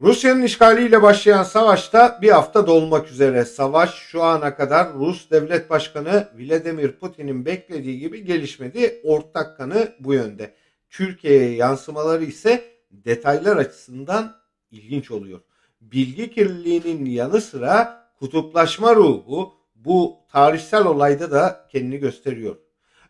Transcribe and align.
Rusya'nın 0.00 0.42
işgaliyle 0.42 1.02
başlayan 1.02 1.42
savaşta 1.42 2.18
bir 2.22 2.30
hafta 2.30 2.66
dolmak 2.66 3.10
üzere. 3.10 3.44
Savaş 3.44 3.94
şu 3.94 4.22
ana 4.22 4.56
kadar 4.56 4.94
Rus 4.94 5.30
Devlet 5.30 5.70
Başkanı 5.70 6.28
Vladimir 6.38 6.92
Putin'in 6.92 7.46
beklediği 7.46 7.98
gibi 7.98 8.24
gelişmedi. 8.24 9.00
Ortak 9.04 9.56
kanı 9.56 9.92
bu 10.00 10.14
yönde. 10.14 10.54
Türkiye'ye 10.90 11.54
yansımaları 11.54 12.24
ise 12.24 12.64
detaylar 12.90 13.56
açısından 13.56 14.36
ilginç 14.70 15.10
oluyor. 15.10 15.40
Bilgi 15.80 16.30
kirliliğinin 16.30 17.04
yanı 17.04 17.40
sıra 17.40 18.06
kutuplaşma 18.18 18.94
ruhu 18.94 19.54
bu 19.74 20.16
tarihsel 20.32 20.84
olayda 20.84 21.30
da 21.30 21.66
kendini 21.72 21.98
gösteriyor. 21.98 22.56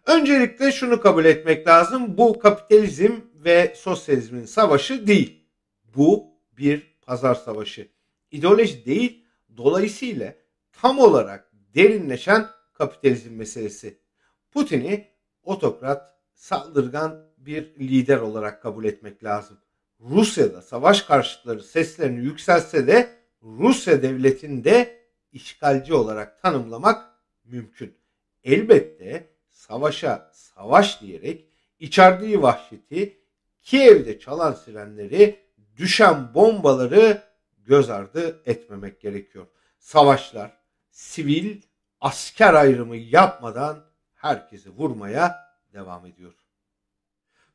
Öncelikle 0.06 0.72
şunu 0.72 1.00
kabul 1.00 1.24
etmek 1.24 1.68
lazım. 1.68 2.18
Bu 2.18 2.38
kapitalizm 2.38 3.12
ve 3.34 3.74
sosyalizmin 3.76 4.44
savaşı 4.44 5.06
değil. 5.06 5.44
Bu 5.96 6.35
bir 6.58 6.96
pazar 7.02 7.34
savaşı. 7.34 7.88
İdeoloji 8.30 8.84
değil, 8.84 9.24
dolayısıyla 9.56 10.34
tam 10.72 10.98
olarak 10.98 11.52
derinleşen 11.74 12.46
kapitalizm 12.72 13.34
meselesi. 13.34 13.98
Putin'i 14.50 15.08
otokrat, 15.42 16.14
saldırgan 16.34 17.26
bir 17.38 17.74
lider 17.74 18.18
olarak 18.18 18.62
kabul 18.62 18.84
etmek 18.84 19.24
lazım. 19.24 19.58
Rusya'da 20.00 20.62
savaş 20.62 21.02
karşıtları 21.02 21.62
seslerini 21.62 22.24
yükselse 22.24 22.86
de 22.86 23.16
Rusya 23.42 24.02
devletini 24.02 24.64
de 24.64 25.06
işgalci 25.32 25.94
olarak 25.94 26.42
tanımlamak 26.42 27.10
mümkün. 27.44 27.94
Elbette 28.44 29.30
savaşa 29.50 30.30
savaş 30.32 31.00
diyerek 31.00 31.48
içerdiği 31.78 32.42
vahşeti, 32.42 33.20
Kiev'de 33.62 34.18
çalan 34.18 34.52
sirenleri 34.52 35.45
düşen 35.76 36.34
bombaları 36.34 37.22
göz 37.66 37.90
ardı 37.90 38.42
etmemek 38.46 39.00
gerekiyor. 39.00 39.46
Savaşlar 39.78 40.56
sivil 40.90 41.62
asker 42.00 42.54
ayrımı 42.54 42.96
yapmadan 42.96 43.84
herkesi 44.14 44.70
vurmaya 44.70 45.36
devam 45.72 46.06
ediyor. 46.06 46.32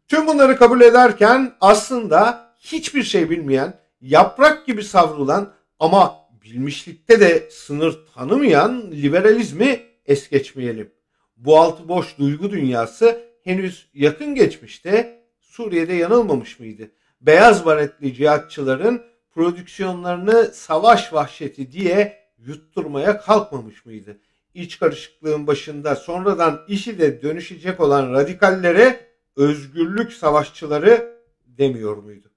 Tüm 0.08 0.28
bunları 0.28 0.56
kabul 0.56 0.82
ederken 0.82 1.54
aslında 1.62 2.52
hiçbir 2.60 3.04
şey 3.04 3.30
bilmeyen, 3.30 3.80
yaprak 4.02 4.66
gibi 4.66 4.84
savrulan 4.84 5.54
ama 5.80 6.16
bilmişlikte 6.44 7.20
de 7.20 7.50
sınır 7.52 8.00
tanımayan 8.14 8.92
liberalizmi 8.92 9.84
es 10.06 10.30
geçmeyelim. 10.30 10.92
Bu 11.38 11.60
altı 11.60 11.88
boş 11.88 12.18
duygu 12.18 12.52
dünyası 12.52 13.24
henüz 13.44 13.90
yakın 13.94 14.36
geçmişte 14.36 15.24
Suriye'de 15.40 15.94
yanılmamış 15.94 16.60
mıydı? 16.60 16.92
Beyaz 17.22 17.66
baretli 17.66 18.14
cihatçıların 18.14 19.02
prodüksiyonlarını 19.34 20.46
savaş 20.54 21.14
vahşeti 21.14 21.72
diye 21.72 22.18
yutturmaya 22.38 23.22
kalkmamış 23.22 23.86
mıydı? 23.86 24.18
İç 24.54 24.80
karışıklığın 24.80 25.48
başında 25.48 25.96
sonradan 25.96 26.62
işi 26.68 27.00
de 27.00 27.22
dönüşecek 27.22 27.80
olan 27.80 28.14
radikallere 28.14 29.00
özgürlük 29.36 30.14
savaşçıları 30.14 31.18
demiyor 31.46 31.98
muydu? 31.98 32.28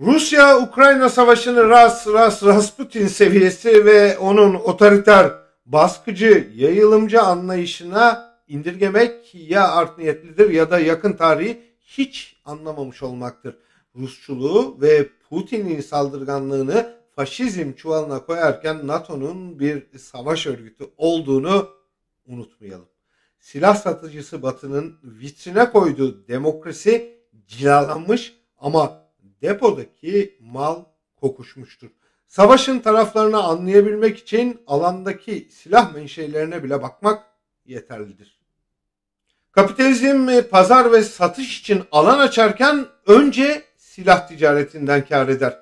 Rusya-Ukrayna 0.00 1.08
savaşını 1.08 1.68
Ras 1.68 2.06
Ras 2.06 2.42
Rasputin 2.42 3.06
seviyesi 3.06 3.84
ve 3.84 4.18
onun 4.18 4.54
otoriter, 4.54 5.32
baskıcı, 5.66 6.48
yayılımcı 6.54 7.22
anlayışına 7.22 8.36
indirgemek 8.48 9.34
ya 9.34 9.68
art 9.68 9.98
niyetlidir 9.98 10.50
ya 10.50 10.70
da 10.70 10.78
yakın 10.78 11.12
tarihi 11.12 11.65
hiç 11.86 12.36
anlamamış 12.44 13.02
olmaktır. 13.02 13.56
Rusçuluğu 13.96 14.80
ve 14.80 15.08
Putin'in 15.28 15.80
saldırganlığını 15.80 16.96
faşizm 17.16 17.72
çuvalına 17.72 18.24
koyarken 18.24 18.86
NATO'nun 18.86 19.60
bir 19.60 19.98
savaş 19.98 20.46
örgütü 20.46 20.84
olduğunu 20.96 21.68
unutmayalım. 22.26 22.88
Silah 23.38 23.76
satıcısı 23.76 24.42
Batı'nın 24.42 24.98
vitrine 25.02 25.70
koyduğu 25.70 26.28
demokrasi 26.28 27.18
cilalanmış 27.46 28.34
ama 28.58 29.06
depodaki 29.42 30.38
mal 30.40 30.84
kokuşmuştur. 31.16 31.90
Savaşın 32.26 32.80
taraflarını 32.80 33.42
anlayabilmek 33.42 34.18
için 34.18 34.60
alandaki 34.66 35.48
silah 35.50 35.94
menşelerine 35.94 36.64
bile 36.64 36.82
bakmak 36.82 37.26
yeterlidir. 37.66 38.35
Kapitalizm 39.56 40.28
e, 40.28 40.42
pazar 40.42 40.92
ve 40.92 41.02
satış 41.02 41.60
için 41.60 41.82
alan 41.92 42.18
açarken 42.18 42.86
önce 43.06 43.62
silah 43.76 44.28
ticaretinden 44.28 45.04
kar 45.04 45.28
eder. 45.28 45.58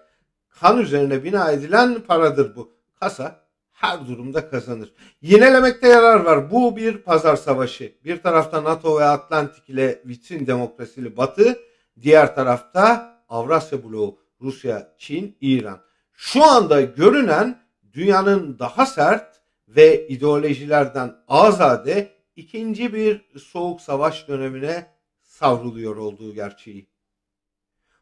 Kan 0.48 0.78
üzerine 0.78 1.24
bina 1.24 1.50
edilen 1.50 2.00
paradır 2.00 2.56
bu. 2.56 2.72
Kasa 3.00 3.40
her 3.72 4.06
durumda 4.06 4.50
kazanır. 4.50 4.92
Yinelemekte 5.22 5.88
yarar 5.88 6.20
var. 6.20 6.50
Bu 6.50 6.76
bir 6.76 6.98
pazar 6.98 7.36
savaşı. 7.36 7.92
Bir 8.04 8.22
tarafta 8.22 8.64
NATO 8.64 8.98
ve 8.98 9.04
Atlantik 9.04 9.68
ile 9.68 10.02
vitrin 10.06 10.46
demokrasili 10.46 11.16
Batı, 11.16 11.58
diğer 12.02 12.34
tarafta 12.34 13.14
Avrasya 13.28 13.84
bloğu, 13.84 14.18
Rusya, 14.40 14.94
Çin, 14.98 15.36
İran. 15.40 15.80
Şu 16.12 16.44
anda 16.44 16.80
görünen 16.80 17.62
dünyanın 17.92 18.58
daha 18.58 18.86
sert 18.86 19.40
ve 19.68 20.08
ideolojilerden 20.08 21.14
azade 21.28 22.13
ikinci 22.36 22.94
bir 22.94 23.38
soğuk 23.38 23.80
savaş 23.80 24.28
dönemine 24.28 24.86
savruluyor 25.22 25.96
olduğu 25.96 26.34
gerçeği. 26.34 26.88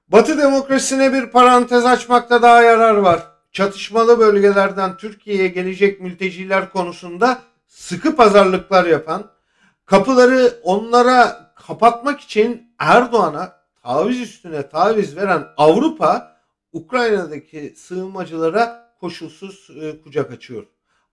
Batı 0.09 0.39
demokrasisine 0.39 1.13
bir 1.13 1.31
parantez 1.31 1.87
açmakta 1.87 2.43
daha 2.43 2.63
yarar 2.63 2.95
var. 2.95 3.27
Çatışmalı 3.53 4.19
bölgelerden 4.19 4.97
Türkiye'ye 4.97 5.49
gelecek 5.49 6.01
mülteciler 6.01 6.73
konusunda 6.73 7.43
sıkı 7.67 8.17
pazarlıklar 8.17 8.87
yapan, 8.87 9.31
kapıları 9.85 10.61
onlara 10.63 11.53
kapatmak 11.67 12.21
için 12.21 12.75
Erdoğan'a 12.79 13.57
taviz 13.83 14.21
üstüne 14.21 14.69
taviz 14.69 15.17
veren 15.17 15.47
Avrupa, 15.57 16.37
Ukrayna'daki 16.73 17.75
sığınmacılara 17.77 18.95
koşulsuz 19.01 19.71
e, 19.83 20.03
kucak 20.03 20.31
açıyor. 20.31 20.67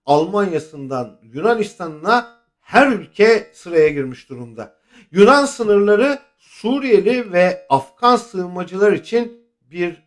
Almanya'sından 0.06 1.18
Yunanistan'ına 1.22 2.39
her 2.70 2.92
ülke 2.92 3.50
sıraya 3.52 3.88
girmiş 3.88 4.28
durumda. 4.28 4.76
Yunan 5.10 5.46
sınırları 5.46 6.18
Suriyeli 6.38 7.32
ve 7.32 7.66
Afgan 7.68 8.16
sığınmacılar 8.16 8.92
için 8.92 9.46
bir 9.70 10.02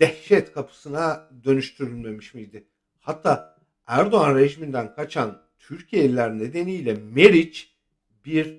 dehşet 0.00 0.52
kapısına 0.52 1.28
dönüştürülmemiş 1.44 2.34
miydi? 2.34 2.66
Hatta 3.00 3.56
Erdoğan 3.86 4.34
rejiminden 4.34 4.94
kaçan 4.94 5.42
Türkiye'liler 5.58 6.38
nedeniyle 6.38 6.94
Meriç 6.94 7.74
bir 8.24 8.56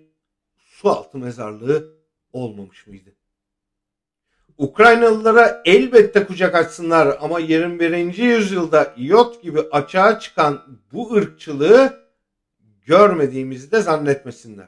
su 0.57 0.89
altı 0.89 1.17
mezarlığı 1.17 1.97
olmamış 2.33 2.87
mıydı? 2.87 3.09
Ukraynalılara 4.57 5.61
elbette 5.65 6.25
kucak 6.25 6.55
açsınlar 6.55 7.17
ama 7.21 7.39
21. 7.39 8.17
yüzyılda 8.17 8.95
iot 8.97 9.43
gibi 9.43 9.59
açığa 9.59 10.19
çıkan 10.19 10.79
bu 10.93 11.13
ırkçılığı 11.13 12.01
görmediğimizi 12.91 13.71
de 13.71 13.81
zannetmesinler. 13.81 14.67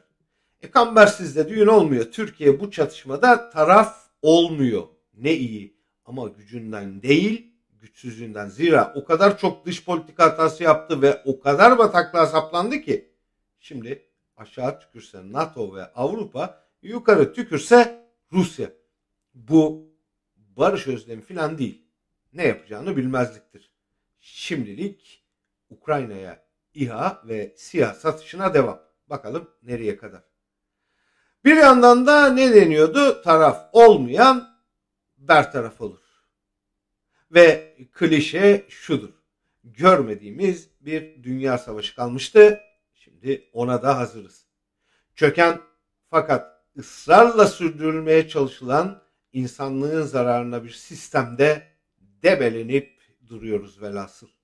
E 0.62 0.72
kambersiz 0.72 1.36
de 1.36 1.50
düğün 1.50 1.68
olmuyor. 1.68 2.12
Türkiye 2.12 2.60
bu 2.60 2.72
çatışmada 2.72 3.50
taraf 3.50 4.10
olmuyor. 4.22 4.84
Ne 5.14 5.34
iyi 5.34 5.78
ama 6.06 6.28
gücünden 6.28 7.02
değil 7.02 7.54
güçsüzlüğünden. 7.82 8.48
Zira 8.48 8.94
o 8.96 9.06
kadar 9.06 9.38
çok 9.38 9.66
dış 9.66 9.86
politika 9.86 10.26
hatası 10.26 10.64
yaptı 10.64 11.02
ve 11.02 11.22
o 11.26 11.40
kadar 11.40 11.78
bataklığa 11.78 12.26
saplandı 12.26 12.82
ki 12.82 13.12
şimdi 13.60 14.06
aşağı 14.38 14.80
tükürse 14.80 15.22
NATO 15.32 15.76
ve 15.76 15.94
Avrupa 15.94 16.64
yukarı 16.82 17.34
tükürse 17.34 18.06
Rusya. 18.32 18.70
Bu 19.34 19.90
barış 20.36 20.88
özlemi 20.88 21.22
falan 21.22 21.58
değil. 21.58 21.86
Ne 22.34 22.48
yapacağını 22.48 22.98
bilmezliktir. 22.98 23.72
Şimdilik 24.20 25.24
Ukrayna'ya 25.70 26.43
İHA 26.74 27.22
ve 27.26 27.54
SİHA 27.58 27.94
satışına 27.94 28.54
devam. 28.54 28.80
Bakalım 29.10 29.50
nereye 29.64 29.98
kadar. 29.98 30.24
Bir 31.46 31.56
yandan 31.56 32.08
da 32.08 32.30
ne 32.30 32.56
deniyordu? 32.56 33.22
Taraf 33.22 33.70
olmayan 33.72 34.58
bertaraf 35.18 35.82
olur. 35.82 36.00
Ve 37.32 37.78
klişe 37.92 38.66
şudur. 38.70 39.14
Görmediğimiz 39.64 40.70
bir 40.82 41.24
dünya 41.24 41.58
savaşı 41.58 41.96
kalmıştı. 41.96 42.60
Şimdi 42.94 43.50
ona 43.54 43.84
da 43.84 43.98
hazırız. 43.98 44.46
Çöken 45.16 45.62
fakat 46.10 46.64
ısrarla 46.78 47.48
sürdürülmeye 47.48 48.30
çalışılan 48.30 49.04
insanlığın 49.34 50.04
zararına 50.04 50.64
bir 50.64 50.70
sistemde 50.70 51.68
debelenip 52.24 53.02
duruyoruz 53.28 53.82
velhasıl. 53.82 54.28